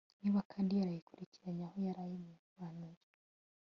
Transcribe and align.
niba 0.21 0.39
kandi 0.51 0.71
yarayikurikiranye 0.79 1.63
aho 1.67 1.77
yarayimanuye 1.87 3.01